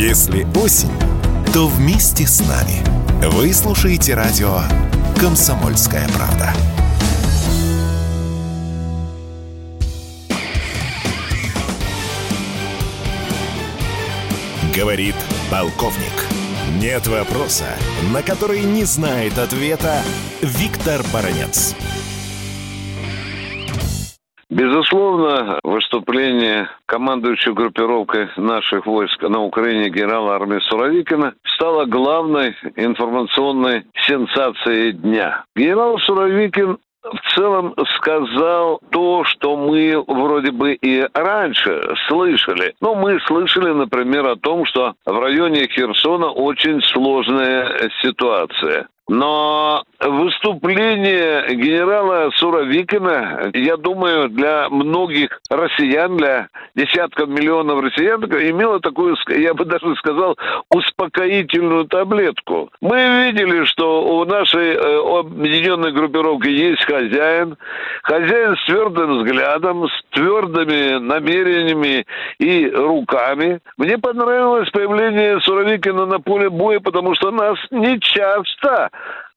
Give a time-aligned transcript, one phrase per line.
[0.00, 0.88] Если осень,
[1.52, 2.82] то вместе с нами.
[3.32, 4.62] Вы слушаете радио
[5.20, 6.54] «Комсомольская правда».
[14.74, 15.16] Говорит
[15.50, 15.98] полковник.
[16.78, 17.68] Нет вопроса,
[18.10, 20.02] на который не знает ответа
[20.40, 21.74] Виктор Баранец.
[24.60, 34.92] Безусловно, выступление командующего группировкой наших войск на Украине генерала армии Суровикина стало главной информационной сенсацией
[34.92, 35.44] дня.
[35.56, 42.74] Генерал Суровикин в целом сказал то, что мы вроде бы и раньше слышали.
[42.82, 48.88] Но мы слышали, например, о том, что в районе Херсона очень сложная ситуация.
[49.10, 56.46] Но выступление генерала Суровикина, я думаю, для многих россиян, для
[56.76, 60.38] десятков миллионов россиян, имело такую, я бы даже сказал,
[60.70, 62.70] успокоительную таблетку.
[62.80, 67.56] Мы видели, что у нашей э, объединенной группировки есть хозяин,
[68.04, 72.06] хозяин с твердым взглядом, с твердыми намерениями
[72.38, 73.58] и руками.
[73.76, 78.88] Мне понравилось появление Суровикина на поле боя, потому что нас не часто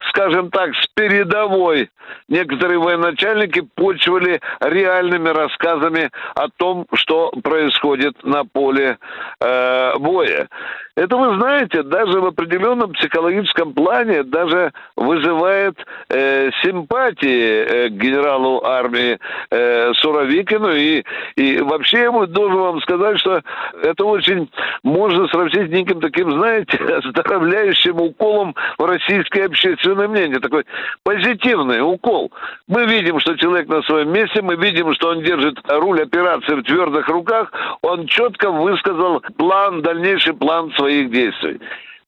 [0.09, 1.89] скажем так, с передовой
[2.27, 8.97] некоторые военачальники почвали реальными рассказами о том, что происходит на поле
[9.39, 10.47] э, боя.
[10.95, 15.75] Это, вы знаете, даже в определенном психологическом плане даже вызывает
[16.09, 19.17] э, симпатии э, к генералу армии
[19.49, 20.71] э, Суровикину.
[20.71, 21.03] И,
[21.35, 23.41] и вообще я должен вам сказать, что
[23.81, 24.47] это очень
[24.83, 30.39] можно сравнить с неким таким, знаете, оздоровляющим уколом в российской общественное мнение.
[30.39, 30.63] Такой
[31.03, 32.31] позитивный укол.
[32.67, 36.63] Мы видим, что человек на своем месте, мы видим, что он держит руль операции в
[36.63, 37.51] твердых руках.
[37.81, 41.59] Он четко высказал план, дальнейший план своих действий.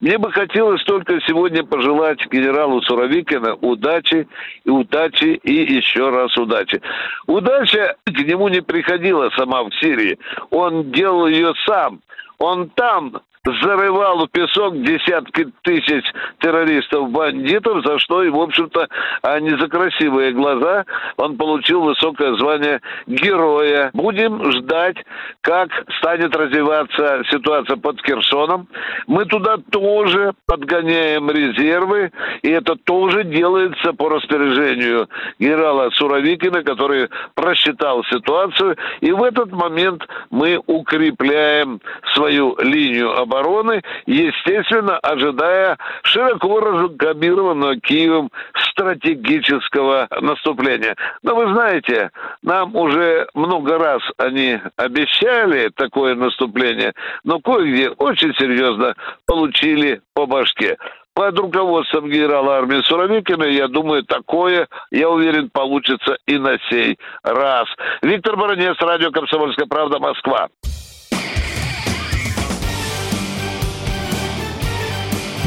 [0.02, 4.28] Мне бы хотелось только сегодня пожелать генералу Суровикина удачи
[4.66, 6.82] и удачи и еще раз удачи.
[7.26, 10.20] Удача к нему не приходила сама в Сирии.
[10.52, 12.02] Он делал ее сам.
[12.38, 16.04] Он там зарывал в песок десятки тысяч
[16.40, 18.88] террористов-бандитов, за что и, в общем-то,
[19.22, 20.86] а не за красивые глаза
[21.18, 23.92] он получил высокое звание героя.
[23.94, 24.98] Будем ждать,
[25.42, 25.70] как
[26.00, 28.68] станет развиваться ситуация под Херсоном.
[29.08, 35.08] Мы туда тоже подгоняем резервы, и это тоже делается по распоряжению
[35.40, 41.80] генерала Суровикина, который просчитал ситуацию, и в этот момент мы укрепляем
[42.14, 48.30] свою линию обороны обороны, естественно, ожидая широко разгабированного Киевом
[48.72, 50.96] стратегического наступления.
[51.24, 56.94] Но вы знаете, нам уже много раз они обещали такое наступление,
[57.24, 58.96] но кое-где очень серьезно
[59.26, 60.78] получили по башке
[61.14, 67.70] под руководством генерала армии Суровикина, я думаю, такое, я уверен, получится и на сей раз.
[68.02, 70.50] Виктор Баранец, радио «Комсомольская правда», Москва.